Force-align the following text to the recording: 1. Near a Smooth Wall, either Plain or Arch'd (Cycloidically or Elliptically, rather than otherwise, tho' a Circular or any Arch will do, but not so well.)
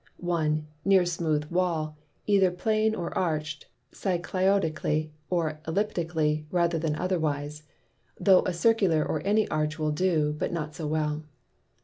1. 0.17 0.65
Near 0.83 1.01
a 1.03 1.05
Smooth 1.05 1.45
Wall, 1.51 1.95
either 2.25 2.49
Plain 2.49 2.95
or 2.95 3.15
Arch'd 3.15 3.67
(Cycloidically 3.91 5.11
or 5.29 5.59
Elliptically, 5.67 6.47
rather 6.49 6.79
than 6.79 6.95
otherwise, 6.95 7.61
tho' 8.19 8.41
a 8.47 8.51
Circular 8.51 9.05
or 9.05 9.21
any 9.23 9.47
Arch 9.49 9.77
will 9.77 9.91
do, 9.91 10.35
but 10.39 10.51
not 10.51 10.73
so 10.73 10.87
well.) 10.87 11.21